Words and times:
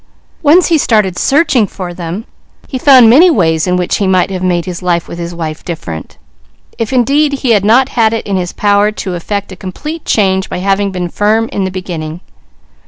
Once 0.41 0.69
he 0.69 0.79
started 0.79 1.15
searching 1.15 1.67
for 1.67 1.93
them, 1.93 2.25
he 2.67 2.79
found 2.79 3.07
many 3.07 3.29
ways 3.29 3.67
in 3.67 3.77
which 3.77 3.97
he 3.97 4.07
might 4.07 4.31
have 4.31 4.41
made 4.41 4.65
his 4.65 4.81
life 4.81 5.07
with 5.07 5.19
his 5.19 5.35
wife 5.35 5.63
different, 5.63 6.17
if 6.79 6.91
indeed 6.91 7.31
he 7.33 7.51
had 7.51 7.63
not 7.63 7.89
had 7.89 8.11
it 8.11 8.25
in 8.25 8.35
his 8.35 8.51
power 8.51 8.91
to 8.91 9.13
effect 9.13 9.51
a 9.51 9.55
complete 9.55 10.03
change 10.03 10.49
by 10.49 10.57
having 10.57 10.89
been 10.91 11.07
firm 11.07 11.47
in 11.49 11.65
the 11.65 11.69
beginning. 11.69 12.19